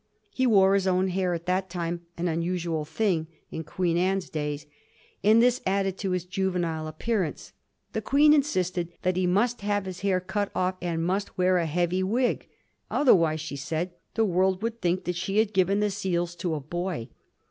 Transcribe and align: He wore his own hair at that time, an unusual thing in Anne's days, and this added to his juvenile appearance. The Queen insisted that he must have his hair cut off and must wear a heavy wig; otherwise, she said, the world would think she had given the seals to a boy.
He 0.31 0.47
wore 0.47 0.73
his 0.73 0.87
own 0.87 1.09
hair 1.09 1.35
at 1.35 1.45
that 1.45 1.69
time, 1.69 2.07
an 2.17 2.27
unusual 2.27 2.85
thing 2.85 3.27
in 3.51 3.63
Anne's 3.97 4.31
days, 4.31 4.65
and 5.23 5.43
this 5.43 5.61
added 5.63 5.99
to 5.99 6.09
his 6.09 6.25
juvenile 6.25 6.87
appearance. 6.87 7.53
The 7.93 8.01
Queen 8.01 8.33
insisted 8.33 8.91
that 9.03 9.15
he 9.15 9.27
must 9.27 9.61
have 9.61 9.85
his 9.85 9.99
hair 9.99 10.19
cut 10.19 10.49
off 10.55 10.75
and 10.81 11.05
must 11.05 11.37
wear 11.37 11.59
a 11.59 11.67
heavy 11.67 12.01
wig; 12.01 12.47
otherwise, 12.89 13.41
she 13.41 13.55
said, 13.55 13.91
the 14.15 14.25
world 14.25 14.63
would 14.63 14.81
think 14.81 15.03
she 15.13 15.37
had 15.37 15.53
given 15.53 15.81
the 15.81 15.91
seals 15.91 16.33
to 16.37 16.55
a 16.55 16.59
boy. 16.59 17.09